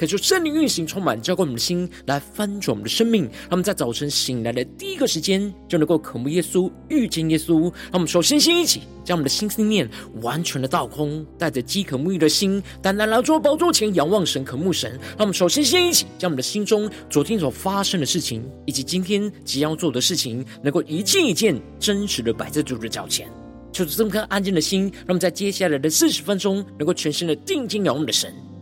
[0.00, 3.24] 可就圣灵运行，充满浇灌我们的心，来翻转我们的生命。
[3.24, 7.64] 让我们在早晨醒来的第一个时间，就能够渴慕耶稣、遇见耶稣。
[7.64, 9.86] 让我们首先先一起将我们的心思念
[10.22, 14.90] 完全的倒空，带着饥渴沐浴的心，单单来到宝座前仰望神、渴慕神。
[14.92, 23.28] 让我们首先先一起将我们的心中昨天所发生的事情，以及今天即将要做的事情，能够一件一件真实的摆在主的脚前。
[23.70, 28.32] 求主这么颗安静的心，让我们在接下来的四十分钟，能够全心的定睛仰望的神。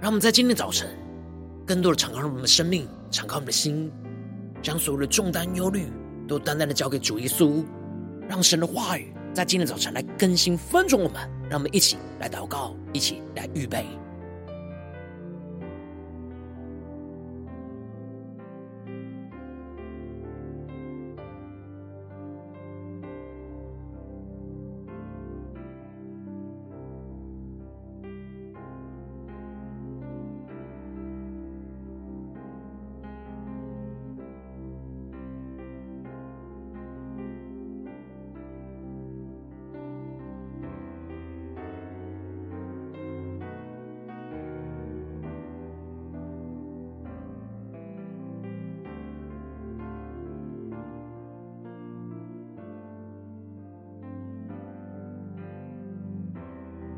[0.00, 0.88] 让我们在今天早晨，
[1.66, 3.92] 更多的敞开我们的生命，敞开我们的心，
[4.62, 5.88] 将所有的重担、忧虑
[6.26, 7.62] 都单单的交给主耶稣，
[8.26, 11.20] 让神的话语在今天早晨来更新、分盛我们。
[11.50, 13.84] 让我们一起来祷告，一起来预备。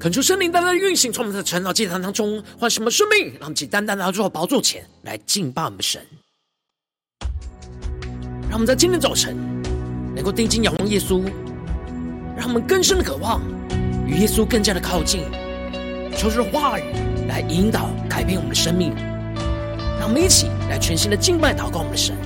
[0.03, 6.05] 恳求圣灵单单的运行，从我们的晨祷祭坛当中换什么生命，让我们单单的来到宝座前来敬拜我们的神。
[8.51, 9.37] 让我们在今天早晨
[10.13, 11.23] 能够定睛仰望耶稣，
[12.37, 13.41] 让我们更深的渴望
[14.05, 15.23] 与耶稣更加的靠近，
[16.17, 16.83] 求主的话语
[17.29, 18.93] 来引导改变我们的生命。
[20.01, 22.17] 让我们一起来全新的敬拜祷告我们的神，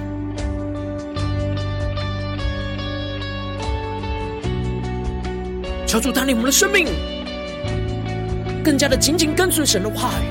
[5.87, 6.87] 求主带领我们的生命。
[8.67, 10.25] 更加的紧紧跟随神的话语，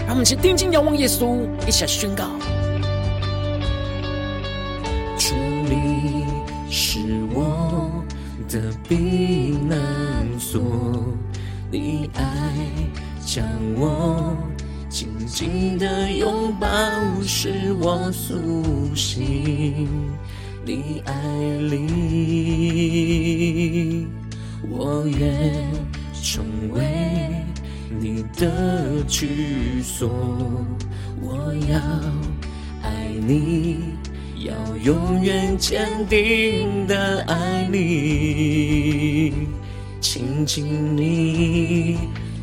[0.00, 2.26] 让我们先定睛仰望耶稣，一起来宣告：
[5.16, 6.26] 主，你
[6.70, 6.98] 是
[7.32, 7.90] 我
[8.46, 9.78] 的避难
[10.38, 10.60] 所，
[11.70, 12.22] 你爱
[13.24, 13.42] 将
[13.74, 14.36] 我
[14.90, 16.68] 紧紧的拥抱，
[17.26, 19.88] 使我苏醒。
[20.66, 21.14] 你爱
[21.70, 22.76] 里，
[24.68, 25.81] 我愿。
[26.34, 26.80] 成为
[28.00, 30.08] 你的居所，
[31.20, 31.78] 我要
[32.80, 33.80] 爱你，
[34.38, 39.34] 要永远坚定的爱你，
[40.00, 41.98] 亲近你，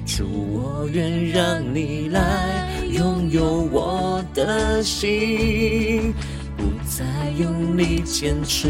[0.06, 0.24] 主，
[0.54, 6.14] 我愿让你来拥有我的心，
[6.56, 8.70] 不再用力坚持，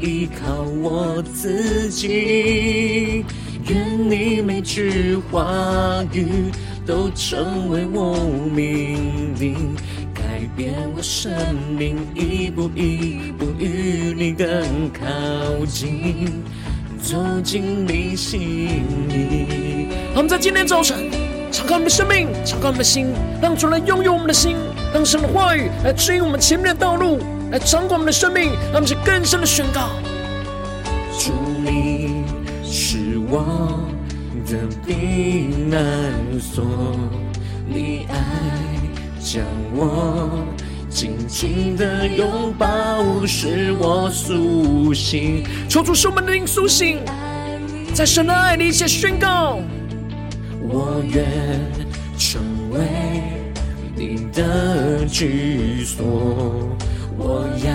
[0.00, 3.26] 依靠我自己。
[3.68, 6.50] 愿你每句话语
[6.86, 8.16] 都成为我
[8.50, 9.74] 命令，
[10.14, 10.22] 改
[10.56, 11.30] 变我生
[11.76, 14.48] 命，一步一步与你更
[14.90, 16.42] 靠近，
[17.02, 18.40] 走进你心
[19.10, 19.88] 里。
[20.14, 20.96] 我们在今天早晨
[21.52, 23.08] 敞开我们的生命，敞开我们的心，
[23.42, 24.56] 让主来拥有我们的心，
[24.94, 27.18] 让神的话语来指引我们前面的道路，
[27.50, 29.90] 来掌管我们的生命，让我们去更深的宣告。
[31.18, 31.32] 主，
[31.62, 31.97] 你
[33.30, 33.78] 我
[34.46, 35.80] 的避难
[36.40, 36.64] 所，
[37.66, 38.14] 你爱
[39.20, 39.44] 将
[39.74, 40.46] 我
[40.88, 45.44] 紧紧的拥抱，使我苏醒。
[45.68, 47.00] 求主使我们的灵苏醒，
[47.92, 49.60] 在神的爱里一起宣告。
[50.62, 51.26] 我愿
[52.16, 52.40] 成
[52.70, 52.80] 为
[53.94, 56.06] 你的居所，
[57.18, 57.72] 我要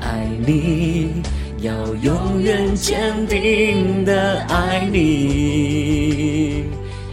[0.00, 1.22] 爱你。
[1.60, 1.72] 要
[2.02, 6.64] 永远坚定的爱你，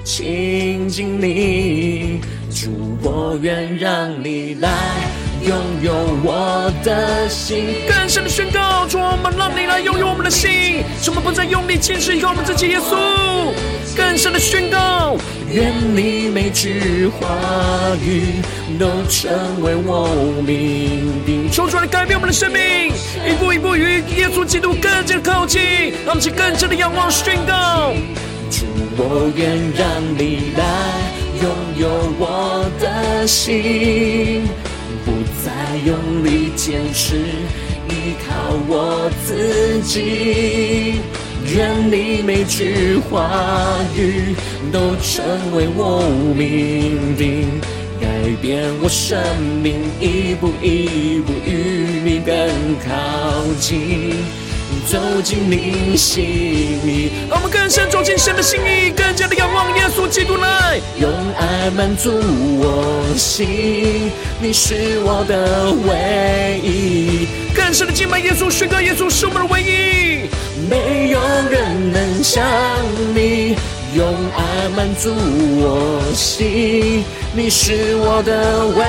[0.04, 2.22] 亲近你，
[2.52, 2.70] 主，
[3.02, 5.15] 我愿让你来。
[5.46, 5.94] 拥有
[6.24, 7.76] 我的心。
[7.88, 12.70] 更深的宣告，主，我们让你来拥有我们的心，使我们不再用力坚持依靠我们自己。
[12.70, 13.54] 耶稣，
[13.96, 15.16] 更深的宣告，
[15.48, 17.38] 愿你每句话
[18.02, 18.42] 语
[18.80, 20.10] 都成为我
[20.46, 21.50] 命定。
[21.52, 22.92] 求主来改变我们的生命，
[23.30, 25.62] 一步一步与耶稣基督更加靠近，
[26.06, 27.94] 让我们去更深的仰望宣告。
[28.50, 28.66] 主，
[28.98, 29.48] 我愿
[29.78, 29.88] 让
[30.18, 30.64] 你来
[31.44, 31.88] 拥有
[32.18, 34.48] 我的心，
[35.84, 37.16] 用力坚持
[37.90, 41.02] 依靠我自己。
[41.56, 44.36] 愿你每句话语
[44.72, 45.24] 都成
[45.56, 46.02] 为我
[46.36, 47.62] 命定，
[48.02, 48.08] 改
[48.42, 49.20] 变我生
[49.62, 52.36] 命，一步一步与你更
[52.84, 52.90] 靠
[53.60, 54.16] 近。
[54.86, 56.24] 走进你心
[56.86, 58.60] 里，我们更深走进神的心。
[58.62, 62.12] 意，更加的仰望耶稣基督来，用爱满足
[62.60, 67.28] 我心，你是我的唯一。
[67.56, 70.30] 更深的敬拜耶稣，宣告耶稣是我们的唯一，
[70.70, 72.46] 没有人能像
[73.14, 73.56] 你，
[73.96, 74.06] 用
[74.36, 77.02] 爱满足我心，
[77.34, 78.84] 你是我的唯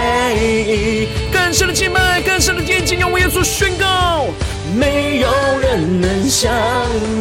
[0.66, 1.06] 一。
[1.32, 4.26] 更深的敬拜，更深的眼睛，用耶稣宣告。
[4.74, 5.28] 没有
[5.60, 6.52] 人能像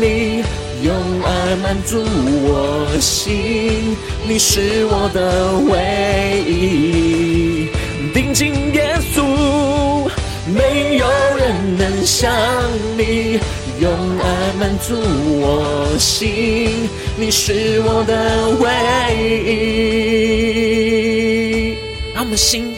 [0.01, 0.43] 你，
[0.81, 3.95] 用爱满足我心，
[4.27, 7.69] 你是我的唯一。
[8.15, 10.09] 定睛耶稣，
[10.47, 11.05] 没有
[11.37, 12.33] 人能像
[12.97, 13.39] 你，
[13.85, 18.67] 用爱满足我心，你是我的唯
[20.65, 21.77] 一。
[22.15, 22.75] 让我们心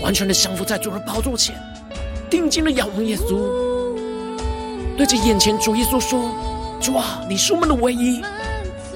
[0.00, 1.56] 完全的降服在主的宝座前，
[2.30, 3.36] 定睛的仰望耶稣。
[4.96, 6.30] 对着眼前主耶稣说
[6.80, 8.22] ：“主啊，你是我们的唯一。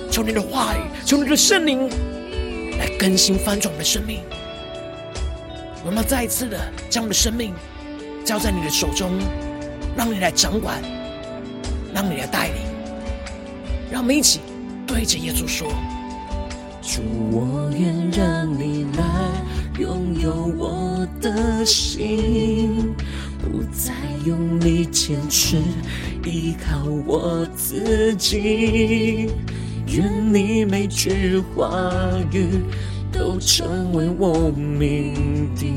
[0.08, 1.90] 求你的话语，求你的圣灵
[2.78, 4.20] 来更新翻转我们的生命。
[5.84, 6.56] 我们要再一次的
[6.88, 7.52] 将我们的生命
[8.24, 9.18] 交在你的手中，
[9.96, 10.80] 让你来掌管，
[11.96, 12.56] 让你来带领。
[13.90, 14.40] 让我们一起
[14.86, 15.66] 对着耶稣说：
[16.82, 17.00] 主，
[17.32, 19.02] 我愿让你来
[19.78, 22.94] 拥有我的心。”
[23.40, 23.92] 不再
[24.24, 25.56] 用力坚持
[26.24, 29.30] 依靠我自己，
[29.86, 31.92] 愿你每句话
[32.32, 32.48] 语
[33.12, 35.76] 都成为我命定，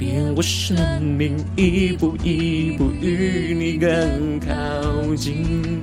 [0.00, 5.82] 变我生命，一步一步与你更靠近，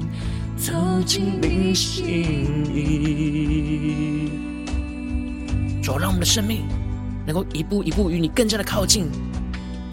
[0.58, 0.74] 走
[1.06, 4.32] 进你心里。
[5.84, 6.64] 主，让我们的生命
[7.28, 9.06] 能够一步一步与你更加的靠近。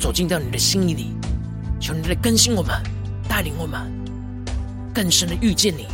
[0.00, 1.08] 走进到你的心意里，
[1.78, 2.74] 求你来更新我们，
[3.28, 3.78] 带领我们
[4.94, 5.86] 更深的遇见你，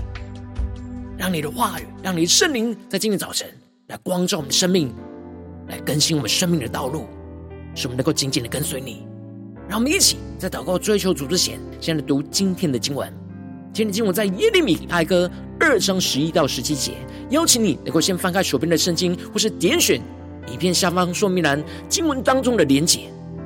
[1.18, 3.48] 让你的话语，让你的圣灵在今天早晨
[3.88, 4.94] 来光照我们的生命，
[5.66, 7.08] 来更新我们生命的道路，
[7.74, 9.06] 使我们能够紧紧的跟随你。
[9.68, 13.12] 让我们一起在祷告追求主之前，先来读今天的经文。
[13.72, 16.92] 今天的经文在耶利米哀歌二章十一到十七节。
[17.30, 20.02] 邀请你能够先翻开手边的圣经，或是点选
[20.48, 23.02] 影片下方说明栏经文当中的连结。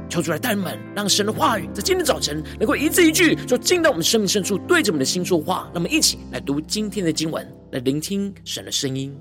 [0.08, 5.68] 求主来带们，让神的话语在今天早晨能够一字一句，就进到我们生命深处，对着我们的心说话。
[5.74, 9.14] 那么一起来读今天的经文，来聆听神的声音。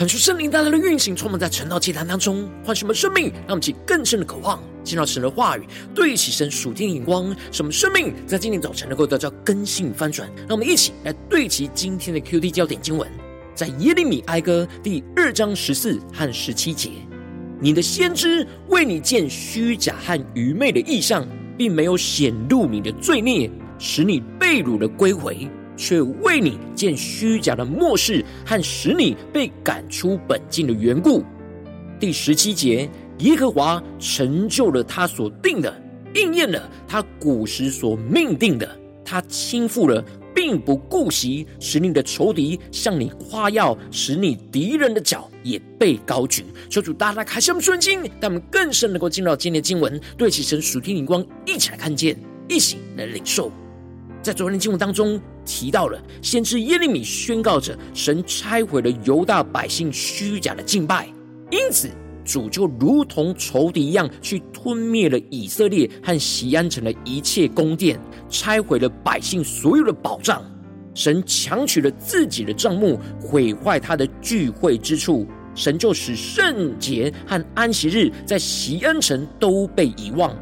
[0.00, 10.26] 看出圣灵带来的运行，充满在晨祷祭坛当中，唤醒我们生命，让我们起更深的渴望，见到神的话语，对齐神属天的眼光，使我们生命在今天早晨能够得到更新翻转。
[10.48, 13.06] 让我们一起来对齐今天的 QD 焦点经文，
[13.54, 16.92] 在耶利米哀歌第二章十四和十七节：
[17.60, 21.28] 你的先知为你见虚假和愚昧的异象，
[21.58, 25.46] 并没有显露你的罪孽，使你被掳的归回。
[25.80, 31.24] 却为你建虚假的末世和使你被赶出本境的缘故。
[31.98, 32.86] 第十七节，
[33.20, 35.74] 耶和华成就了他所定的，
[36.14, 38.78] 应验了他古时所命定的。
[39.02, 46.44] 他倾覆了，并不顾惜，使你的仇敌向你夸耀，使你敌人的脚也被高举。
[46.68, 52.16] 求主大大开箱顺经，他们更深能够进入到今天的经文，对齐神属天灵光，一起来看见，
[52.48, 53.50] 一起来领受。
[54.22, 61.08] 在昨天的经文当中提到了，先知耶利米宣告着神拆毁了犹大百姓虚假的敬拜，
[61.50, 61.88] 因此
[62.24, 67.98] 主就如同仇敌一样，去吞灭了以色列和锡安城的一切宫殿，
[68.28, 70.44] 拆毁了百姓所有的宝藏。
[70.94, 75.26] 神强取了自己的帐幕，毁坏他的聚会之处。
[75.54, 80.36] 神就使圣洁和安息日在锡安城都被遗忘。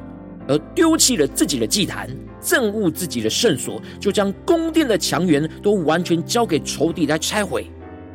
[0.48, 2.08] 而丢弃了自己的祭坛，
[2.42, 7.66] 憎恶自己的圣所，就将宫殿的墙垣都完全交给仇敌来拆毁。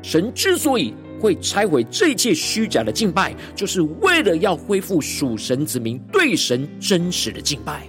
[0.02, 7.88] 神之所以会拆毁这一切虚假的敬拜，就是为了要恢复属神子民对神真实的敬拜。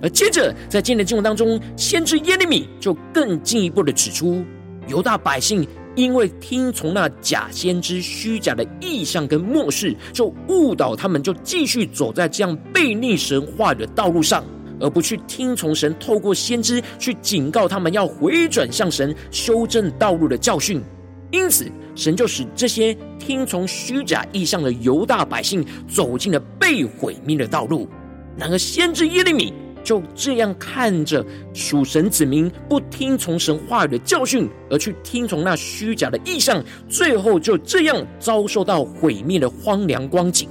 [0.00, 4.44] 而接着在今天的经文当中，先知耶利米就更进一步的指出，
[4.86, 5.66] 犹大百姓。
[5.96, 14.44] 因为听从那假先知虚假的意象跟默示，就误导他们，就继续走在这样悖逆神话语的道路上，
[14.80, 20.82] 而不去听从神透过先知去警告他们要回转向神、修正道路的教训。
[21.30, 27.88] 因此，神就使这些听从虚假意象的犹大百姓走进了被毁灭的道路。
[28.36, 29.52] 然而，先知耶利米。
[29.84, 40.46] 就这样看着属神子民不听从神话语的教训，而去听从那虚假的意象，最后就这样遭受到毁灭的荒凉光景。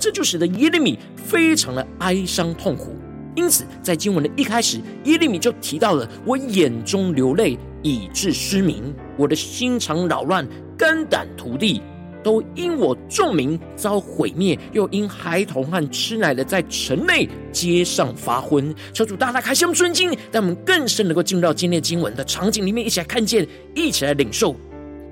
[0.00, 2.96] 这就使得耶利米非常的哀伤痛苦。
[3.34, 10.46] 因此，在经文的一开始，耶利米就提到了：“我眼中流泪，以致失明；我的心肠扰乱，
[10.76, 11.80] 肝胆涂地。”
[12.22, 18.72] 都因我众民遭毁灭，又因孩童和吃奶的在城内街上发昏。
[18.92, 24.54] 求主大大开箱顺经，让我们更深能够进入到今天的经文的场景里面，一起来看见，一起来领受。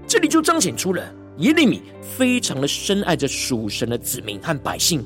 [0.07, 5.05] 这里就彰显出了耶利米非常的深爱着属神的子民和百姓，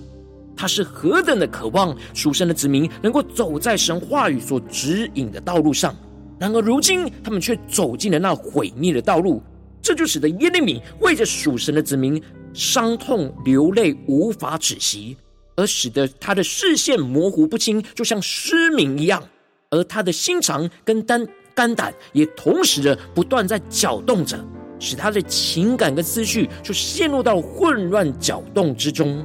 [0.57, 5.95] 他是何等的渴望属神的子民能够走在神话语所指引的道路上。
[6.39, 9.43] 然而如今他们却走进了那毁灭的道路。
[9.83, 12.19] 这就使得耶利米为着属神的子民
[12.55, 15.15] 伤痛流泪，无法止息，
[15.57, 19.23] 而使得他的视线模糊不清，就像失明一样。
[19.69, 24.43] 而他的心肠跟肝肝胆也同时的不断在搅动着，
[24.81, 29.23] 使他的情感跟思绪就陷入到混乱搅动之中。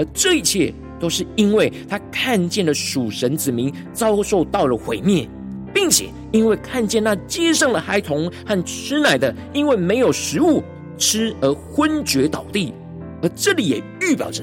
[0.00, 5.28] 而这一切都是因为他看见了属神子民遭受到了毁灭。
[5.72, 10.60] 并且因为看见那街上的孩童和吃奶的，因为没有食物
[10.98, 12.74] 吃而昏厥倒地，
[13.22, 14.42] 而这里也预表着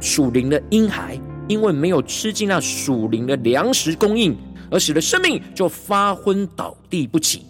[0.00, 4.34] 属灵的婴孩，因为没有吃进那属灵的粮食供应，
[4.70, 7.44] 而使得生命就发昏倒地不起。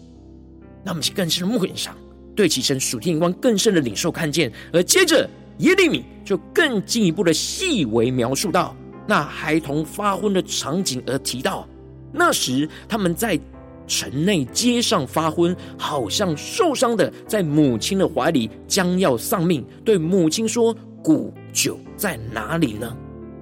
[0.84, 1.96] 那我们更深的默想，
[2.34, 8.74] 对齐神属天光更深的领受看见，而接着耶利米就更进一步的细微描述到
[9.06, 11.68] 那孩童发昏的场景，而提到。
[12.12, 13.38] 那时，他们在
[13.86, 19.64] 城内街上发昏，好像受伤的，在母亲的怀里将要丧命。
[19.84, 22.96] 对母亲说：“古酒在哪里呢？”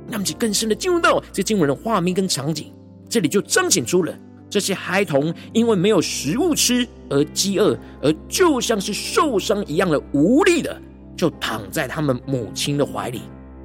[0.08, 2.72] 那么，就更深的进入到这经文的画面跟场景，
[3.08, 4.16] 这里就彰显出了
[4.48, 10.80] 这些孩童因为没有食物吃而饥饿，而就像是受伤一样的无力的，
[11.20, 13.20] 就躺在他们母亲的怀里，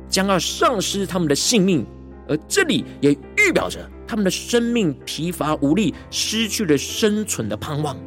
[0.10, 1.86] 将要丧失他们的性命。
[2.28, 3.90] 而这里也预表着。
[4.08, 7.98] 他们的生命疲乏无力，失去了生存的盼望。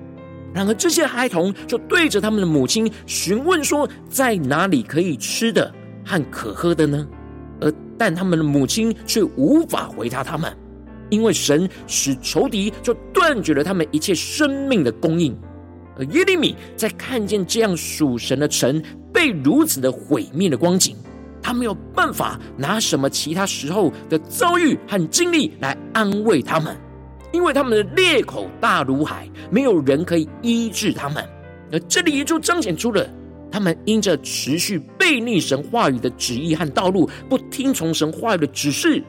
[0.55, 5.75] 然而，这些孩童就对着他们的母亲询问说：“在哪里可以吃的
[6.05, 7.05] 和可喝的呢？”
[7.61, 10.57] 而但他们的母亲却无法回答他们，
[11.11, 15.37] 因为神使仇敌就断绝了他们一切生命的供应。
[15.99, 20.97] 而耶利米在看见这样属神的城被如此的毁灭的光景。
[21.43, 26.76] 他没有办法拿什么其他时候的遭遇和经历来安慰他们，
[27.33, 31.25] 因为他们的裂口大如海，没有人可以医治他们。
[31.73, 33.09] 而这里也就彰显出了
[33.50, 39.02] 他们因着持续背逆神话语的旨意和道路，不听从神话语的指示，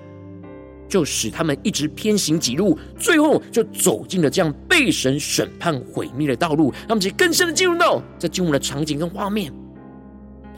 [0.89, 6.73] 就使他们一直偏行己路，最后就走进了这样被神审判毁灭的道路。
[6.87, 9.53] 他们就更深的进入到这进入的场景跟画面，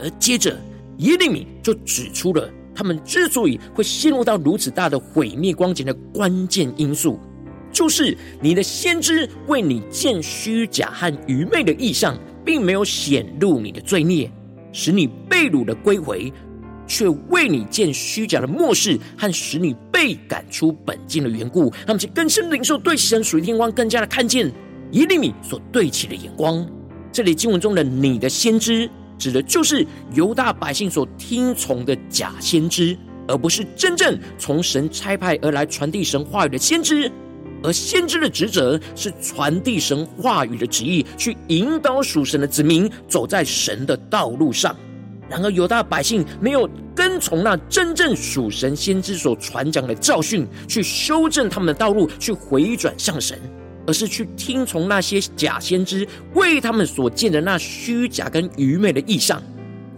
[0.00, 0.58] 而接着
[0.98, 7.20] 耶利米就指出了他们之所以会陷入到如此大的毁灭光景的关键因素，
[7.70, 12.18] 就是你的先知为你见虚假和愚昧的异象。
[12.44, 14.28] 并没有显露你的罪孽，
[14.72, 16.32] 使你被掳的归回，
[16.92, 24.52] 却为你见虚假的默示和使你被赶出本境的缘故，让我们更深领受对神属于天光，更加的看见
[24.90, 26.68] 耶利米所对齐的眼光。
[27.10, 32.94] 这里经文中的你的先知，指的就是犹大百姓所听从的假先知，
[33.26, 37.10] 而不是真正从神差派而来传递神话语的先知。
[37.62, 44.76] 而先知的职责是传递神话语的旨意，去引导属神的子民走在神的道路上。
[45.32, 53.40] 然而犹大百姓没有跟从那真正属神先知所传讲的教训，去修正他们的道路，去回转向神，
[53.86, 59.42] 而是去听从那些假先知为他们所见的那虚假跟愚昧的异象。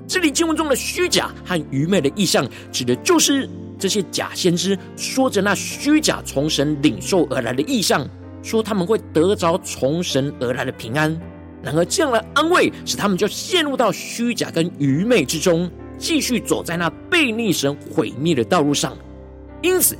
[0.06, 3.50] 这里经文中的虚假和愚昧的异象，指的就是。
[3.76, 8.08] 这些假先知说着那虚假从神领受而来的异象，
[8.40, 11.20] 说他们会得着从神而来的平安。
[11.64, 18.96] 然而这样的安慰使他们就陷入到虚假跟愚昧之中，继续走在那背逆神毁灭的道路上。
[19.62, 19.96] 因此，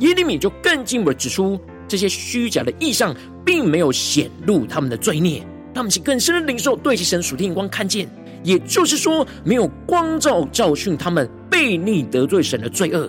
[0.00, 5.42] 耶利米就更进一步指出，这些虚假的意象并没有显露他们的罪孽，
[5.74, 8.08] 他们是更深的领受对其神属天眼光看见，
[8.44, 11.28] 也就是说，没有光照教训他们。
[11.50, 13.08] 背逆得罪神的罪恶，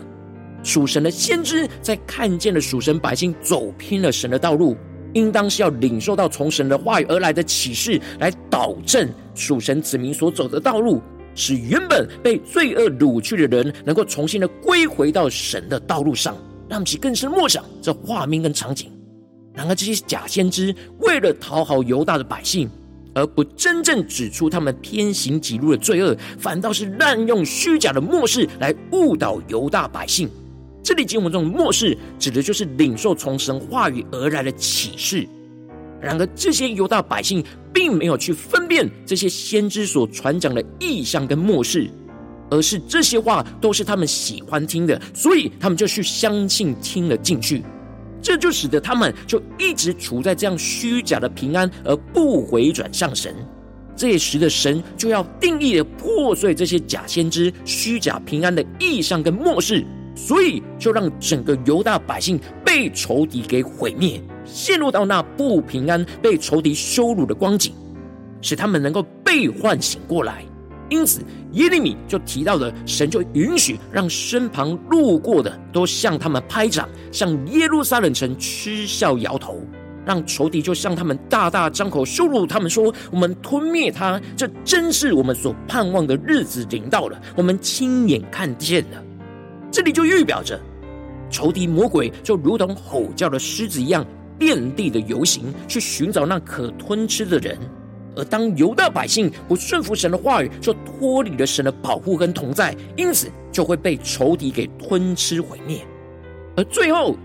[0.63, 4.75] 属神的先知在看见了属神百姓走偏了神的道路，
[5.13, 11.01] 应当是要领受到从神的话语而来的启示，来导正属神子民所走的道路，
[11.35, 16.35] 使原本被罪恶掳去的人能够重新的归回到神的道路上，
[16.67, 18.91] 让其更深默想这画面跟场景。
[19.53, 22.69] 然而，这些假先知为了讨好犹大的百姓。
[23.15, 30.29] 而不真正指出他们偏行己路的罪恶，反倒是滥用虚假的漠视来误导犹大百姓。
[30.89, 35.23] 这里经文中的默示，指的就是领受从神话语而来的启示。
[36.01, 41.87] 然而，这些犹大百姓并没有去分辨这些先知所传讲的异象跟默示，
[42.49, 47.61] 而是这些话都是他们喜欢听的，所以他们就去相信听了进去。
[48.19, 53.35] 这就使得他们就一直处在这样虚假的平安而不回转向神，
[53.95, 59.85] 这也使得神就要定义的破碎这些假先知虚假平安的异象跟默示，
[60.25, 67.73] 所以就让整个犹大百姓被仇敌给毁灭，陷入到那不平安、被仇敌羞辱的光景，
[68.41, 70.43] 使他们能够被唤醒过来。
[70.89, 71.21] 因此，
[71.53, 79.61] 耶利米就提到了，神就允许让身旁路过的都向他们拍掌，向耶路撒冷城嗤笑摇头，
[80.05, 89.03] 让仇敌就向他们大大张口羞辱他们说：“我们吞灭他，这真是我们所盼望的日子临到了，我们亲眼看见了。”
[89.71, 90.59] 这里就预表着，
[91.29, 94.05] 仇敌魔鬼就如同吼叫的狮子一样，
[94.37, 97.57] 遍地的游行，去寻找那可吞吃的人。
[98.15, 105.85] 而当犹大百姓不顺服神的话语，就脱离了神的保护跟同在，因此就会被仇敌给吞吃毁灭。
[106.57, 107.15] 而最后，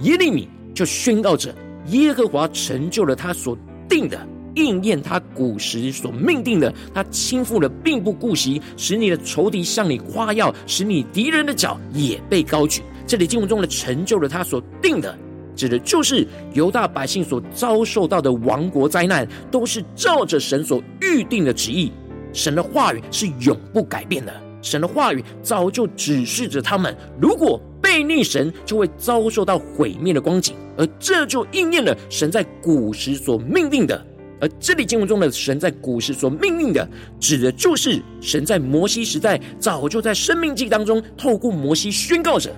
[0.00, 1.54] 耶利米就宣告着：
[1.88, 3.56] 耶和华成就了他所
[3.88, 4.18] 定的，
[4.60, 6.72] 应验他古时所命定的。
[6.94, 12.82] 他倾覆了，并不顾惜，使你的仇敌向你夸耀，使你敌人的脚也被高举。
[13.06, 15.16] 这里经文中的成就了他所定的。
[15.56, 21.92] 指的就是犹大百姓所遭受到的亡国灾难，都是照着神所预定的旨意。
[22.32, 30.54] 神的话语是永不改变的，神的话语早就指示着他们，如果背逆神，就会遭受到毁灭的光景。
[30.78, 34.06] 而这就应验了神在古时所命定的。
[34.40, 42.54] 而这里经文中的神在古时所命令的，指的就是神在摩西时代早就在生命记当中透过摩西宣告着。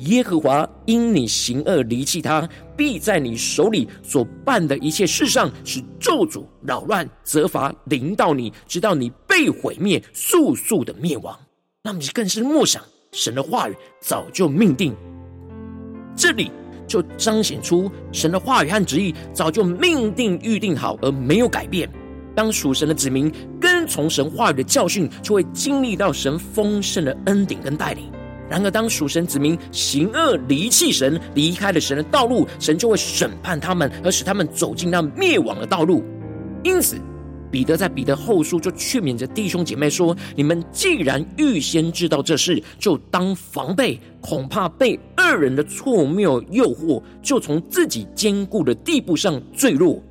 [0.00, 11.34] 耶和华因你行恶离弃他，必在你手里所办的一切事上使咒诅、扰乱、责罚临到你，直到你被毁灭，速速的灭亡。
[11.82, 14.94] 那么，你更是默想神的话语早就命定，
[16.14, 16.50] 这里
[16.86, 21.88] 就彰显出神的话语和旨意早就命定预定好而没有改变。
[22.34, 28.04] 当属神的子民跟从神话语的教训，就会经历到神丰盛的恩典跟带领。
[28.48, 36.04] 然而，当属神子民行恶离弃神，离开了神的道路，神就会审判他们，而使他们走进那灭亡的道路。
[36.62, 36.96] 因此，
[37.50, 50.02] 彼得在彼得后书就劝勉着弟兄姐妹说：“你们既然预先知道这事，就当防备，恐怕被恶人的错谬诱惑，就从自己坚固的地步上坠落。”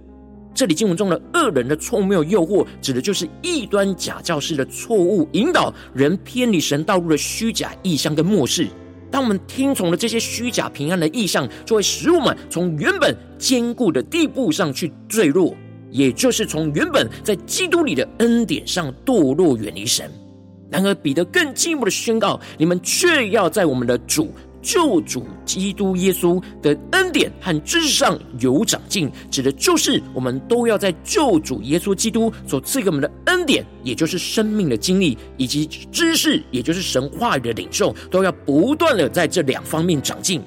[0.55, 8.67] 这里经文中的恶人的错谬诱惑，指的就是异端假教师的错误引导人偏离神道路的虚假异象跟默示。
[9.11, 15.53] 当我们听从了这些虚假平安的异象，就会使我们从原本坚固的地步上去坠落。
[15.95, 20.11] 也就是从原本在基督里的恩典上堕落，远离神。
[20.69, 24.29] 然而，彼得更进一步的宣告：你们却要在我们的主
[24.61, 29.09] 救主基督耶稣的恩典和知识上有长进。
[29.31, 40.41] 指的就是我们都要在救主耶稣基督所赐给我们的恩典，也就是生命的经历，以及知识，也就是神话语的领受，都要不断的在这两方面长进。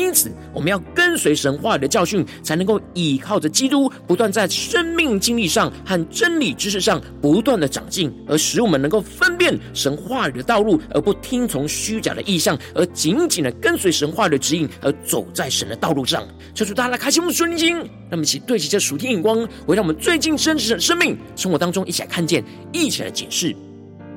[0.00, 16.26] 因此，我们要跟随神话语的教训，才能够依靠着基督，不断在生命经历上和真理知识上不断的长进，而使我们能够分辨神话语的道路，而不听从虚假的意象，而紧紧的跟随神话语的指引，而走在神的道路上。
[16.54, 23.54] 求主大家开启我们属灵经，让我们一起对齐这属天眼光，回到我们最近真实的生命生活当中，一起来看见，一起来解释。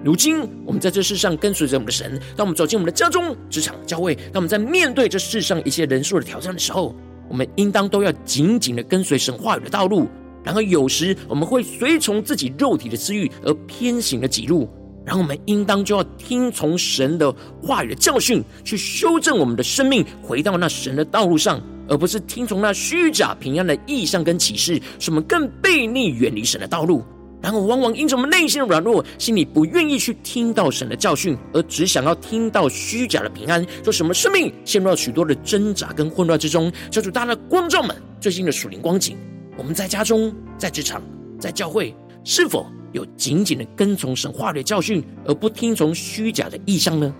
[0.03, 6.93] 如今，我们在这世上跟随着我们的神，当我们走进我们的家中、职场、教会，当我们在面对这世上一些人数的挑战的时候，
[7.29, 10.09] 我们应当都要紧紧的跟随神话语的道路。
[10.43, 14.69] 然而，有时我们会随从自己肉体的私欲而偏行了几路，
[15.05, 27.05] 然后我们应当就要听从神的话语的教训，去修正我们的生命，回到那神的道路上，而不是听从那虚假平安的异象跟启示，使我们更背逆远离神的道路。
[27.43, 36.71] 然后，往往因着我们内心的软弱，心里不愿意去听到神的教训，而只想要听到虚假的平安，说什么生命陷入了许多的挣扎跟混乱之中。
[36.89, 39.17] 求主大家的光照们，最近的属灵光景，
[39.57, 41.01] 我们在家中、在职场、
[41.37, 47.13] 在教会，是否有紧紧的跟从神话语的教训，而不听从虚假的意象呢？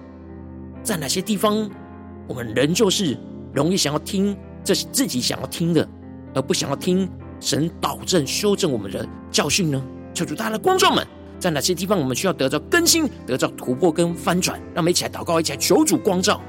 [0.84, 1.70] 在哪些地方，
[2.30, 3.18] 我们仍旧是
[3.54, 4.34] 容易想要听
[4.64, 5.86] 这是自己想要听的，
[6.34, 7.10] 而不想要听
[7.42, 9.84] 神导正、修正我们的教训呢？
[10.14, 11.06] 求主，大的光照们，
[11.40, 14.60] 在哪些地方我们需要得到更新、得到突破跟翻转？
[14.74, 16.40] 让我们一起来祷告，一起来求主光照。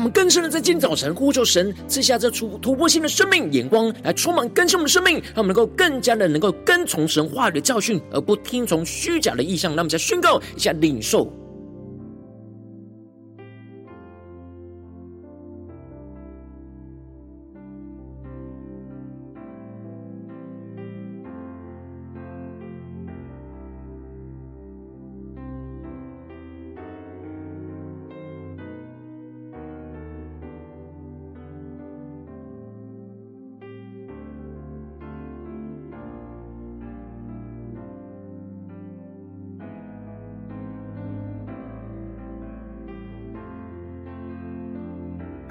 [0.00, 9.72] 我们更深的在今早晨呼求神赐下这突突破性的生命眼光，来充满更新我们的生命，让我们能够更加的能够跟从神话语的教训，而不听从虚假的意象。
[9.72, 11.30] 让我们在宣告一下领受。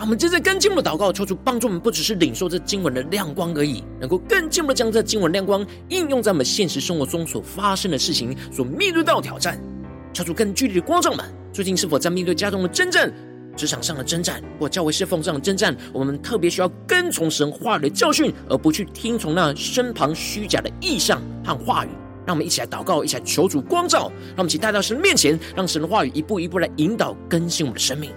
[0.10, 9.62] 我们接着更进一步的祷告，求主帮助我们，不只是领受这经文的亮光而已，能够更进一步的将这经文亮光应用在我们现实生活中所发生的事情、所面对到的挑战。
[10.12, 13.13] 求主更具体的光照们，最近是否在面对家中的征战、
[13.56, 15.78] 职场上的征战，或教会侍奉上的征战？
[15.93, 21.89] 我们特别需要跟从神话语的教训，而不去听从那身旁虚假的意象和话语。
[22.26, 24.12] 让我们一起来祷告，一起来求主光照。
[24.30, 28.10] 让我们一起带到神面前，让神的话语一步一步来引导更新我们的生命。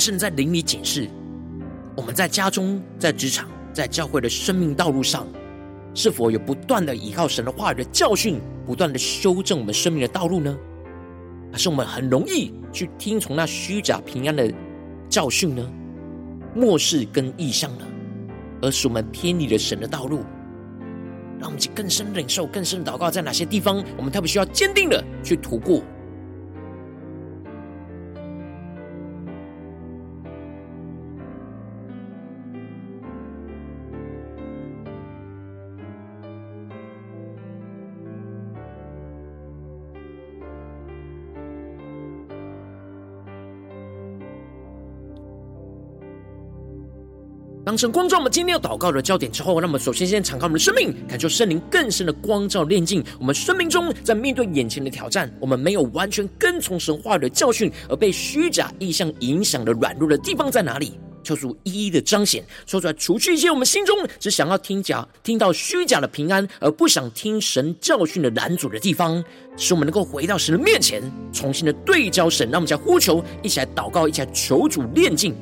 [0.00, 1.10] 更深在灵里警示，
[1.94, 5.26] 我们在家中、在职场、在教会的生命道路上，
[5.94, 10.56] 是否有不断的依靠神的话语的教训，不断的修正我们生命的道路呢？
[11.52, 14.50] 还是我们很容易去听从那虚假平安的
[15.06, 15.70] 教训呢？
[16.54, 17.84] 漠视跟异象呢？
[18.62, 20.24] 而使我们偏离了神的道路？
[21.38, 25.82] 让我们去更深领受、更深祷告，在哪些地方我们特别需要坚定的去突破？
[47.62, 60.98] 当神光照我们今天要祷告的焦点之后，那么首先先敞开我们的生命，感受圣灵更深的光照炼净我们生命中，在面对眼前的挑战，我们没有完全跟从神话语的教训，而被虚假意象影响的软弱的地方在哪里？
[61.22, 69.22] 求主一一的彰显，说出来，除去一些我们心中只想要听假、听到虚假的平安，而不想听神教训的拦阻的地方，
[69.58, 72.48] 使我们能够回到神的面前，重新的对焦神。
[72.50, 75.34] 让我们再呼求，一起来祷告，一起来求主炼净。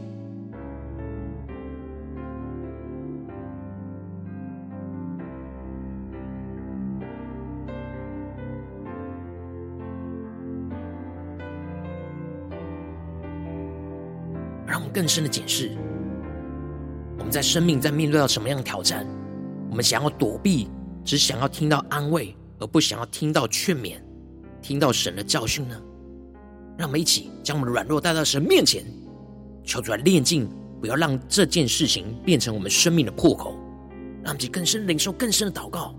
[14.98, 15.70] 更深的解释，
[17.18, 19.06] 我们在生命在面对到什么样的挑战，
[19.70, 20.68] 我们想要躲避，
[21.04, 23.94] 只想要听到安慰，而不想要听到劝勉，
[24.60, 25.80] 听到神的教训呢？
[26.76, 28.84] 让我们一起将我们的软弱带到神面前，
[29.62, 33.54] 求主来炼净，不要让这件事情变成我们生命的破口，
[34.24, 35.94] 让我们更深领受更深的祷告。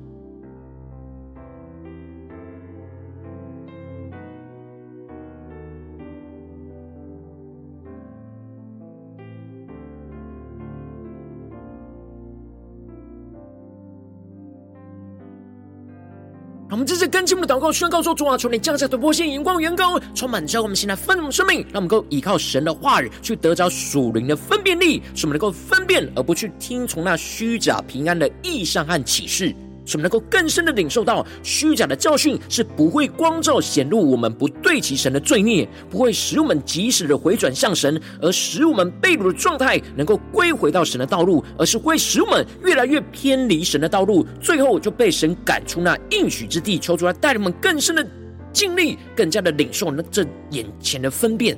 [16.71, 29.51] 我们这次跟进我们的祷告，宣告说：主啊，求你降下突破性眼光，远高，充满着我们现在丰盛生命，让我们能够依靠神的话语去得着属灵的分辨力，使我们能够分辨，而不去听从那虚假平安的意象和启示。
[29.89, 46.77] 使我们能够更深的领受到虚假的教训是不会光照显露我们不对齐神的罪孽，不会使我们及时的回转向神，而使我们被掳的状态能够归回到神的道路，而是会使我们越来越偏离神的道路，最后就被神赶出那应许之地。
[46.77, 48.07] 求主来带领我们更深的
[48.53, 51.57] 经历，更加的领受那这眼前的分辨。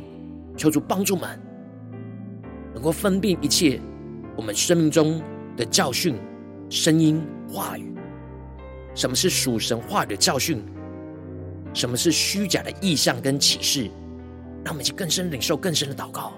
[0.56, 1.28] 求主帮助们，
[2.74, 3.78] 能够分辨一切
[4.38, 5.22] 我们生命中
[5.58, 6.16] 的教训、
[6.70, 7.91] 声音、话语。
[8.94, 10.64] 什么是属神话语的教训？
[11.74, 13.90] 什么是虚假的意象跟启示？
[14.64, 16.34] 让我们去更深领受更深的祷告。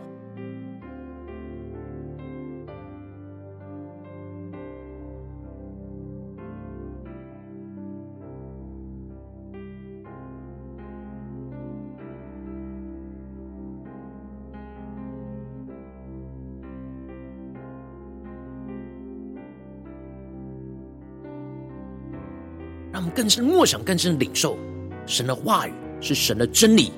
[23.13, 24.57] 更深默想，更深领受
[25.05, 26.91] 神的话语是神的真理。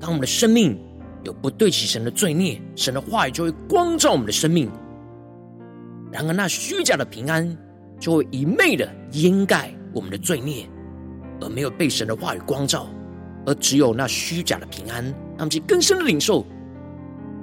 [0.00, 0.78] 当我们的生命
[1.24, 4.70] 有不对齐神的罪孽，神的话语就会光照我们的生命。
[6.10, 7.56] 然而，那虚假的平安
[7.98, 10.66] 就会一昧的掩盖我们的罪孽，
[11.40, 12.88] 而没有被神的话语光照，
[13.44, 15.04] 而只有那虚假的平安，
[15.36, 16.46] 让我们更深的领受，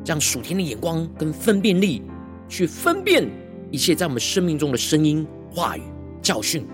[0.06, 2.01] 让属天的眼光跟分辨力，
[2.47, 3.30] 去分辨
[3.69, 5.82] 一切在我们生命中的声音、话语、
[6.21, 6.65] 教训。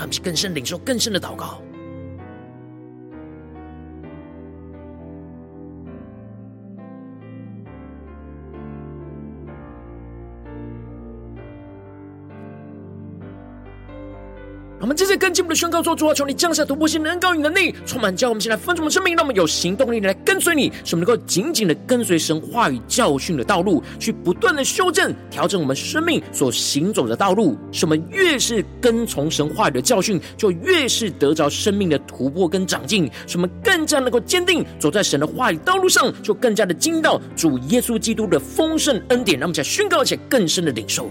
[0.00, 1.60] 让我们更深领受更深的祷告。
[14.80, 27.58] 我们这次跟进我们的宣告说：主啊，求你降下突破性的恩膏与能力，充满教我们现在丰盛的生命，让我们有行动力来跟随你，使我们能够紧紧的跟随神话语教训的道路，去不断的修正、调整我们生命所行走的道路。
[27.70, 33.04] 使我们越是跟从神话语的教训，就越是得着生命的突破跟长进。
[33.26, 39.38] 使我们更加能够坚定走在神的话语道路上，就更加的精到主耶稣基督的丰盛恩典。
[39.38, 41.10] 让我们再宣告，且更深的领受。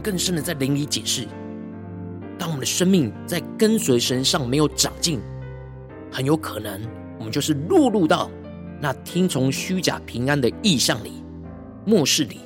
[0.00, 1.26] 更深的在灵里解释，
[2.38, 5.20] 当我们的生命在跟随神上没有长进，
[6.10, 6.80] 很有可能
[7.18, 8.30] 我们就是落入到
[8.80, 11.22] 那听从虚假平安的意象里、
[11.84, 12.40] 末世里。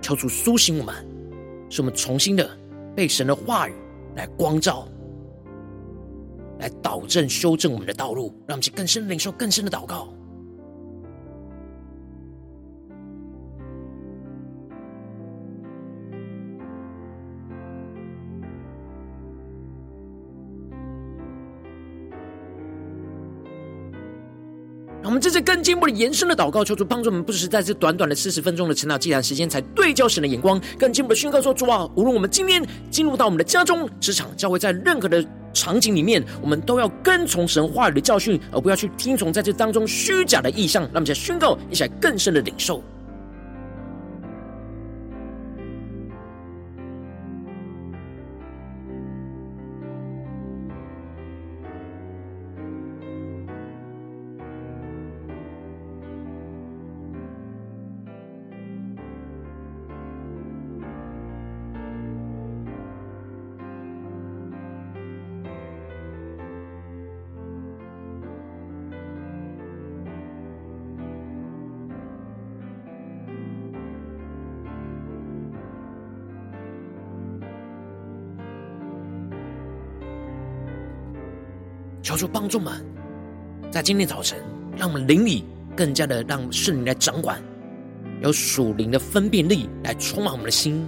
[0.00, 0.94] 求主苏醒我们，
[1.70, 2.48] 使我们重新的
[2.94, 3.74] 被神的话语
[4.16, 4.88] 来光照，
[6.58, 10.12] 来导正、修正我们的道路，让我们去更深领受、更深的祷告。
[25.22, 40.82] 这次更进一步的延伸的祷告，求主帮助我们，不只是在这短短的四十分钟的成长祭坛时间，才对焦神的眼光，更进一步的宣告说：主啊，无论我们今天进入到我们的家中、职场、教会，在任何的场景里面，我们都要跟从神话语的教训，而不要去听从在这当中虚假的意象。
[40.82, 42.82] 让我们再宣告，一起更深的领受。
[82.26, 82.72] 帮助们，
[83.70, 84.38] 在今天早晨，
[84.76, 85.44] 让我们灵里
[85.76, 87.42] 更加的让圣灵来掌管，
[88.22, 90.86] 有属灵的分辨力来充满我们的心。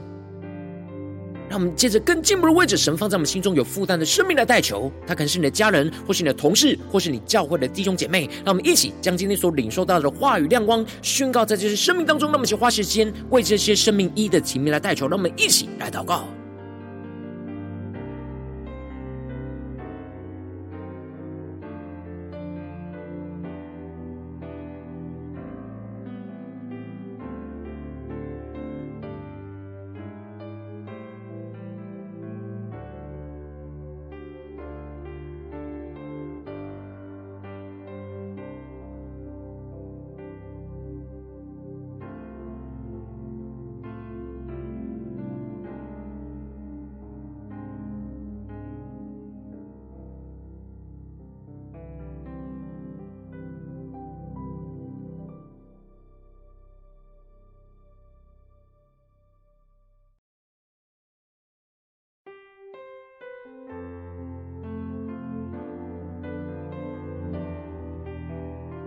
[1.47, 4.91] 让我们借着更进步的位置，神放在我们心中有负担的生命来代求。
[5.07, 8.29] 他可能是你的家人，或是你的同事，或是你教会的弟兄姐妹。
[8.45, 12.29] 让我们一起将今天所领受到的话语亮光宣告在这些生命当中。
[12.29, 15.07] 让我们一起花时间为这些生命一的提名来代求。
[15.07, 16.25] 让我们一起来祷告。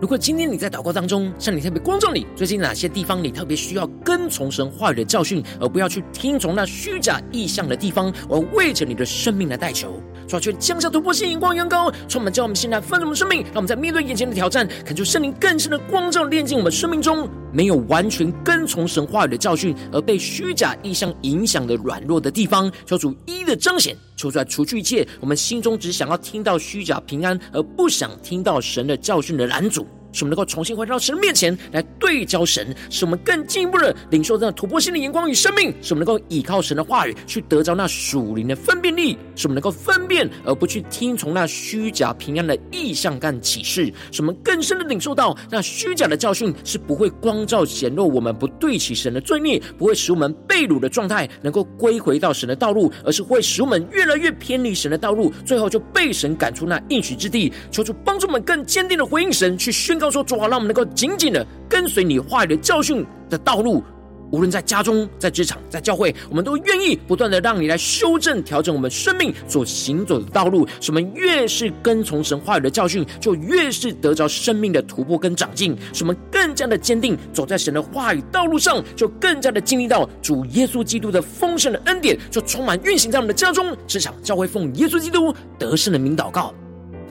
[0.08, 29.86] 如果今天你在祷告当中，圣灵特别光照你，最近哪些地方你特别需要跟从神话语的教训，而不要去听从那虚假意象的地方，而为着你的生命来代求，主要去降下突破性、眼光、眼高，充满叫我们现在丰盛的生命，让我们在面对眼前的挑战，恳求圣灵更深的光照，炼净我们生命中没有完全跟从神话语的教训，而被虚假意象影响的软弱的地方，求主一一的彰显，求出来除去一切我们心中只想要听到虚假平安，而不想听到神的教训的拦阻。
[30.12, 57.52] 使我们能够重新回到神的面前来对焦神，使我们更进一步的领受这突破性的眼光与生命，使我们能够依靠神的话语去得着那属灵的分辨力，使我们能够分辨而不去听从那虚假平安的意象跟启示，使我们更深的领受到那虚假的教训是不会光照显露我们不对齐神的罪孽，不会使我们被掳的状态能够归回到神的道路，而是会使我们越来越偏离神的道路，最后就被神赶出那应许之地。
[57.70, 63.82] 求主帮助我们更坚定的回应神，去宣告说：主啊，让我们能够紧紧的跟随你话语的教训的道路，
[64.30, 70.68] 无论在家中、在职场、在教会，我们都愿意不断的让你来修正、调整我们生命所行走的道路。
[70.80, 75.74] 什么越是跟从神话语的教训，就越是得着生命的突破跟长进。
[75.94, 86.52] 什么更加的坚定走在神的话语道路上，就更加的经历到主耶稣基督的丰盛的恩典，就充满运行在我们的家中、职场、教会，奉耶稣基督得胜的名祷告，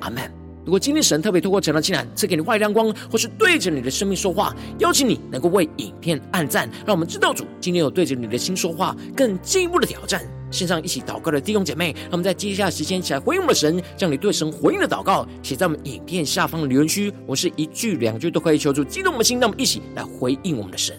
[0.01, 0.36] 阿门。
[0.68, 10.22] 如果今天神特别透过晨祷祭坛赐给你话语亮光，或是对着你的生命说话，邀请你能够为影片按赞，让我们知道主今天有对着你的心说话，更进一步的挑战。
[10.51, 17.13] 线上一起祷告的弟兄姐妹，让我们在接下来时间一起来回应我们的神，将你对神回应的祷告写在我们影片下方的留言区。
[17.26, 20.93] 我是一句两句都可以求助激动我们的心，让我们一起来回应我们的神。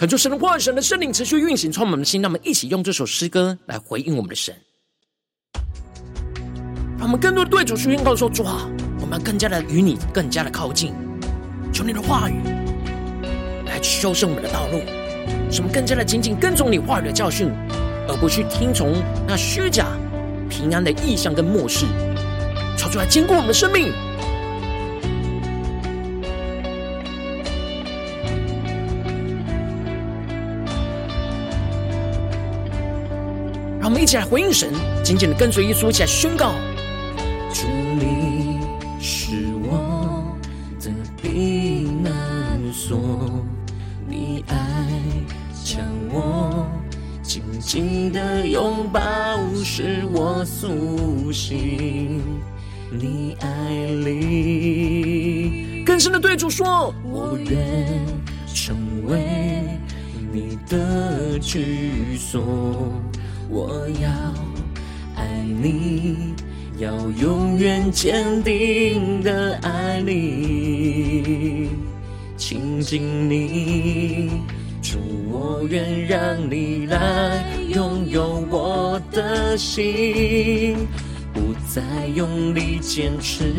[0.00, 2.22] 恳求神的话语、神的圣灵持续运行，充满我们的心。
[2.22, 4.56] 让我们一起用这首诗歌来回应我们的神，
[6.96, 8.66] 让我们更多的对主去宣告说：主啊，
[8.98, 10.94] 我们更加的与你更加的靠近。
[11.70, 12.40] 求你的话语
[13.66, 14.80] 来修正我们的道路，
[15.52, 17.50] 使我们更加的紧紧跟从你话语的教训，
[18.08, 18.94] 而不去听从
[19.28, 19.86] 那虚假
[20.48, 21.84] 平安的异象跟漠视，
[22.74, 23.92] 求主来坚固我们的生命。
[33.90, 34.72] 我们一起来回应神，
[35.02, 36.54] 紧紧的跟随耶稣，一起来宣告。
[37.52, 37.66] 主，
[37.98, 38.60] 你
[39.00, 40.32] 是我
[40.78, 42.12] 的避难
[42.72, 43.44] 所，
[44.08, 44.56] 你爱
[45.64, 46.68] 将我
[47.20, 49.02] 紧紧的拥抱，
[49.64, 52.22] 使我苏醒。
[52.92, 53.48] 你爱
[54.04, 58.06] 里更深的对主说：我愿
[58.54, 58.76] 成
[59.08, 59.64] 为
[60.32, 62.40] 你的居所，
[63.50, 64.08] 我要
[65.16, 66.34] 爱你。
[66.78, 71.68] 要永远坚定的爱你，
[72.38, 74.30] 亲近你，
[74.80, 74.98] 主，
[75.30, 76.18] 我愿让
[76.50, 80.74] 你来拥有我的心，
[81.34, 83.52] 不再用力坚持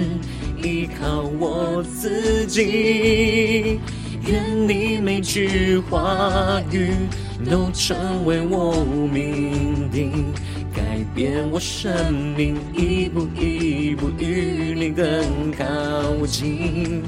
[0.58, 3.80] 依靠我自己，
[4.26, 6.90] 愿你每句话语
[7.50, 10.34] 都成为我命定。
[10.74, 10.82] 改
[11.14, 11.92] 变我生
[12.38, 15.06] 命，一步一步与你更
[15.52, 15.66] 靠
[16.26, 17.04] 近，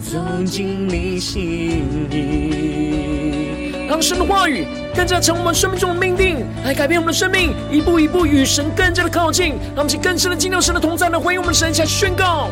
[0.00, 3.72] 走进你心意。
[3.88, 4.66] 让神的话语
[4.96, 9.50] 更加成为我们生命中的命定，来改变我们的生命，一步一步与神更加的靠近。
[9.76, 12.50] 让我们去更深的进入神的同在，来回应我们神下宣告：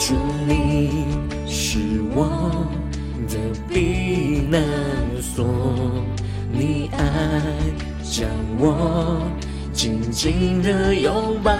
[0.00, 0.14] 主，
[0.46, 1.04] 你
[1.46, 1.78] 是
[2.14, 2.65] 我
[3.76, 4.62] 避难
[5.20, 5.44] 所，
[6.50, 7.42] 你爱。
[8.02, 8.26] 将
[8.58, 9.20] 我
[9.70, 11.52] 紧紧的拥抱，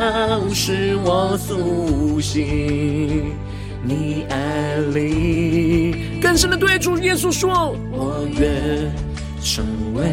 [0.54, 3.34] 使我苏醒。
[3.82, 8.90] 你爱里更深的对主耶稣说：我愿
[9.42, 10.06] 成为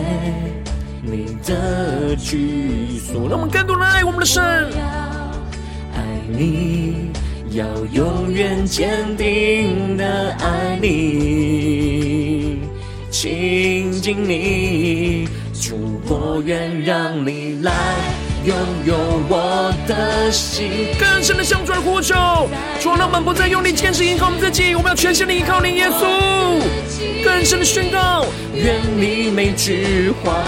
[1.02, 3.30] 你的居所。
[3.30, 4.44] 让我们更多人爱我们的神，
[5.96, 7.12] 爱你，
[7.56, 12.58] 要永远坚定的爱你，
[13.12, 15.28] 亲近你。
[15.62, 17.72] 主，我愿让你来
[18.44, 18.96] 拥有
[19.30, 20.68] 我的心，
[21.00, 22.16] 更深的向主呼求，
[22.82, 26.08] 主，让我们不再用力坚持依靠我们自己，我们要全心的依靠你，耶稣。
[27.24, 28.26] 更深的宣告，
[28.56, 30.44] 愿你每句话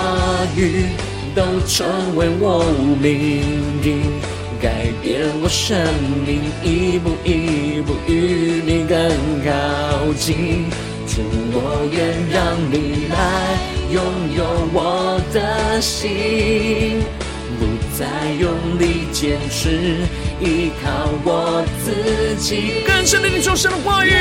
[0.58, 0.88] 语
[1.36, 1.86] 都成
[2.16, 2.66] 为我
[2.99, 3.43] 命
[3.84, 4.01] 定，
[4.62, 5.78] 改变我生
[6.26, 8.97] 命，一步一步与你更
[9.43, 10.66] 靠近。
[11.08, 11.22] 主，
[11.53, 11.99] 我愿
[12.32, 13.16] 让你来。
[13.91, 14.01] 拥
[14.36, 14.43] 有
[14.74, 17.03] 我的心，
[17.60, 17.66] 不
[17.97, 18.06] 再
[18.39, 19.70] 用力坚持
[20.41, 22.84] 依靠我自己。
[22.86, 24.12] 更深的领受神的话语，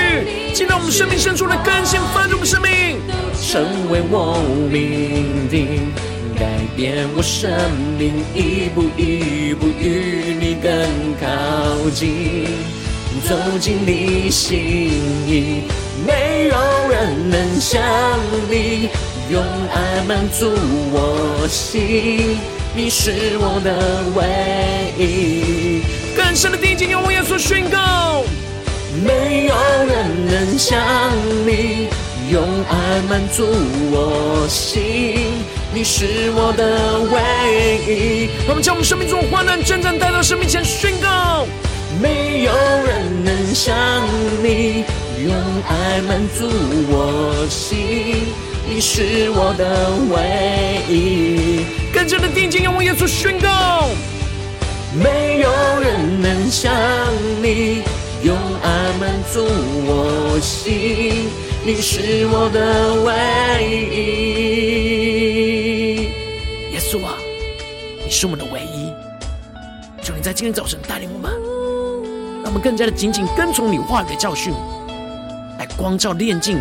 [0.53, 3.01] 进到我们生命深处来更新翻转我们生命，
[3.41, 4.37] 成为我
[4.71, 5.91] 命定，
[6.39, 7.51] 改变我生
[7.99, 10.71] 命，一步一不与你更
[11.21, 12.47] 靠近，
[13.29, 14.59] 走进你心
[15.27, 15.63] 意，
[16.07, 16.57] 没有
[16.91, 17.81] 人能像
[18.51, 18.89] 你。
[19.31, 20.53] 用爱满足
[20.93, 22.37] 我心，
[22.77, 25.83] 你是我的唯一。
[26.15, 28.23] 更深的定睛，用我耶稣宣告，
[29.03, 29.55] 没有
[29.87, 30.79] 人能像
[31.47, 31.89] 你，
[32.31, 33.47] 用爱满足
[33.91, 35.43] 我心，
[35.75, 37.19] 你是我的唯
[37.93, 38.31] 一。
[38.49, 41.45] 我们将我们生命中的患难、征战带到生命前宣告，
[42.01, 42.53] 没有
[42.87, 43.75] 人能像
[44.41, 44.85] 你，
[45.27, 45.35] 用
[45.69, 46.49] 爱满足
[46.89, 48.29] 我心。
[48.69, 53.89] 你是我的唯一，更加的定睛，用耶稣宣告，
[54.95, 55.51] 没有
[55.81, 56.73] 人能像
[57.43, 57.83] 你，
[58.23, 61.29] 用爱满足我心。
[61.67, 63.13] 你是我的唯
[63.91, 64.94] 一，
[66.95, 67.19] 稣啊，
[68.05, 68.93] 你是我们的唯一。
[70.01, 71.33] 求你在今天早晨带领我们，
[72.41, 74.55] 让我们更加的紧紧跟从你话语的教训，
[75.59, 76.61] 来光照炼净、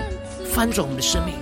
[0.51, 1.35] 翻转我们的生命。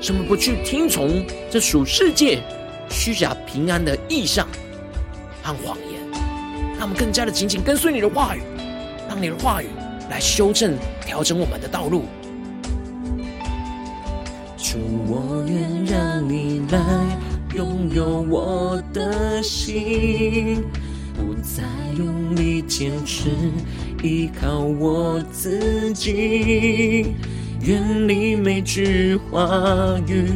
[0.00, 2.40] 什么不去听从这属世界
[2.88, 4.46] 虚假平安的意象
[5.42, 6.00] 和谎言，
[6.78, 8.42] 让我们更加的紧紧跟随你的话语，
[9.08, 9.66] 让你的话语
[10.08, 12.04] 来修正、调整我们的道路。
[14.56, 16.78] 主，我愿让你来
[17.56, 20.62] 拥有我的心，
[21.14, 21.62] 不再
[21.96, 23.30] 用力坚持
[24.02, 27.14] 依靠我自己。
[27.62, 30.26] 愿你每句话语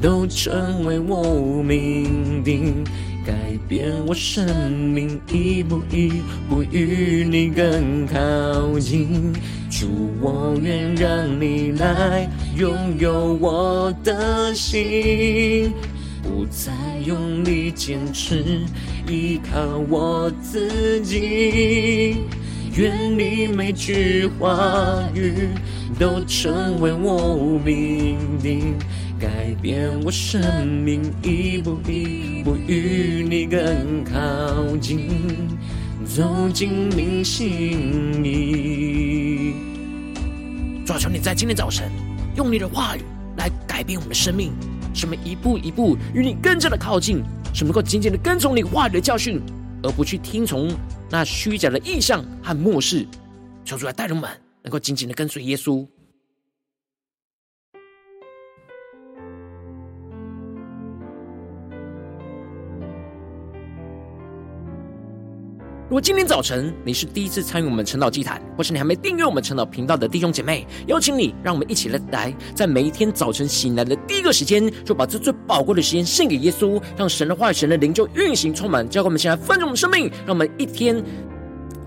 [0.00, 2.84] 都成为我命定，
[3.26, 3.34] 改
[3.68, 9.32] 变我生命一步一步与你更靠近。
[9.68, 9.88] 主，
[10.20, 15.72] 我愿让你来拥有我的心，
[16.30, 16.72] 不再
[17.04, 18.44] 用力坚持
[19.08, 22.18] 依靠我自己。
[22.76, 25.48] 愿你每句话语
[25.98, 28.74] 都成为我命定，
[29.18, 35.08] 改变我生命，一步一步与你更靠近，
[36.06, 39.52] 走进你心里。
[40.86, 41.90] 主啊，求你在今天早晨，
[42.36, 43.00] 用你的话语
[43.36, 44.52] 来改变我们的生命，
[44.92, 47.22] 什么一步一步与你更加的靠近，
[47.54, 49.40] 什么能够紧紧的跟从你话语的教训，
[49.82, 50.70] 而不去听从
[51.08, 53.06] 那虚假的意象和漠视，
[53.64, 54.30] 求主来带领我们，
[54.62, 55.86] 能够紧紧的跟随耶稣。
[65.90, 81.02] 如果今天早晨你是第一次参与我们晨祷祭坛，或是你还没订阅我们晨祷频道的弟兄姐妹，邀请你，让我们一起来来，在每一天早晨醒来的第一个时间，就把这最宝贵的时间献给耶稣，让神的话、神的灵就运行充满，交给我们现在分盛我们生命，让我们一天。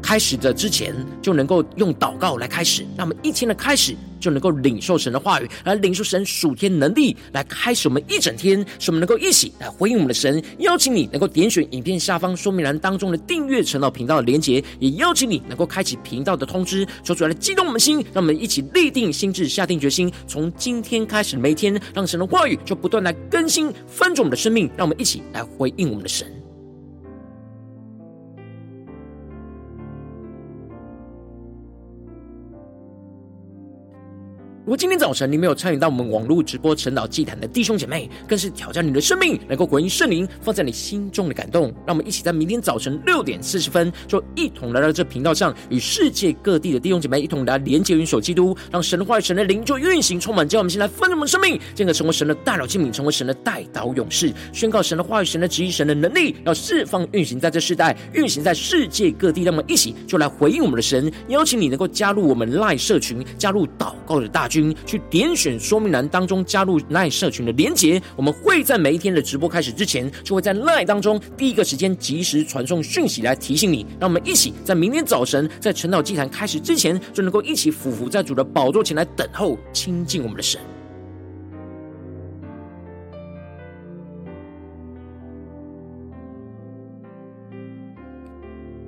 [0.04, 10.44] 开始的之前就能够用祷告来开始，让我们一天的开始就能够领受神的话语，来领受神属天能力，来开始我们一整天，使我们能够一起来回应我们的神。
[10.60, 26.43] 邀请你能够点选影片下方说明栏当中的订阅晨祷频道的连结，也邀请你能够开启频道的通知，说出来激动我们的心，让我们一起立定心志，下定决心，从今天开始每天，让神的话语就不断来更新翻转我们的生命，让我们一起来回应我们的神。
[34.66, 41.64] 如果今天早晨你没有参与到我们网络直播晨祷祭坛的弟兄姐妹，更是挑战你的生命，能够回应圣灵放在你心中的感动。
[41.86, 50.48] 让我们一起在明天早晨六点四十分，就一同来到这频道上，与世界各地的弟兄姐妹一同来连接、云手基督，让神的话语、神的灵就运行充满。
[50.48, 59.44] 叫我们先来分我们生命，进而成为神的大脑器皿，成为神的代祷勇士，宣告神的话语、神的旨意、神的能力，要释放运行在这世代，运行在世界各地。
[59.44, 64.76] 让我们一起就来回应我们的神，邀请你能够加入我们赖社群，加入祷告的大军。
[64.86, 73.86] 去点选说明栏当中加入赖社群的连结，我们会在每一天的直播开始之前，就会在奈当中第一个时间及时传送讯息来提醒你。
[74.00, 80.60] 让我们一起在明天早晨在晨祷祭坛开始之前，就能够一起俯伏在主的宝座前来等候亲近我们的神。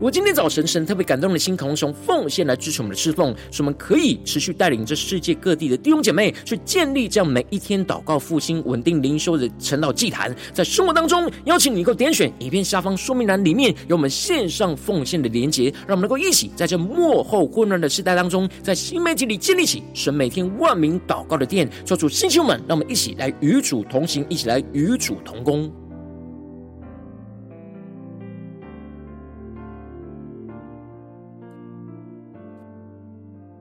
[0.06, 25.74] 果今天早晨神特别感动的心，渴望从奉献来支持我们的侍奉，使我们可以持续带领这世界各地的弟兄姐妹去建立这样每一天祷告复兴、稳定灵修的晨祷祭坛，在生活当中邀请你能够点选影片下方说明栏里面有我们线上奉献的连结，让我们能够一起在这末后混乱的时代当中，在新媒体里建立起神每天万名祷告的殿，做出星球们，让我们一起来与主同行，一起来与主同工。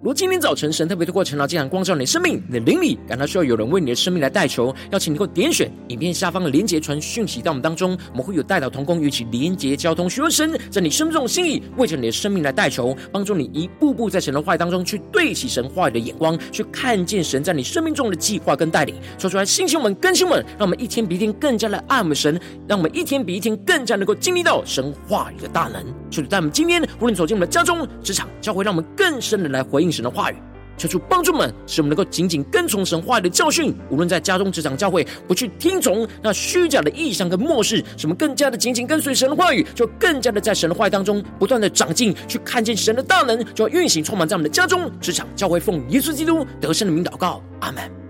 [0.05, 18.95] 如今天早晨神特别透过晨祷祭坛光照你的生命，你的灵里感到需要有人为你的生命来代求，邀请你能够点选影片下方的连结传讯息到我们当中，我们会有代祷同工与其连结交通，询问神在你生命中的心意，为着你的生命来代求，帮助你一步步在神的话语当中去对齐神话语的眼光，去看见神在你生命中的计划跟带领。
[19.17, 22.39] 说出来，星星们、更新们，让我们一天比一天更加的爱我们神，
[22.69, 25.83] 让我们一天比一天更加能够经历到神话语的大能。
[26.11, 29.94] 求主在我们今天无论走进我们的家中、职场、教会，让我们更深的来回应。
[29.95, 30.35] 神的话语，
[30.77, 33.73] 求主帮助们，使我们能够紧紧跟从神话语的教训。
[33.91, 48.04] 无论在家中、职场、教会，不去听从那虚假的意象跟漠视，什么更加的紧紧跟随神的话语，就更加的在神的话语当中不断的长进，去看见神的大能，就要运行充满在我们的家中、职场、教会，奉耶稣基督得胜的名祷告，阿门。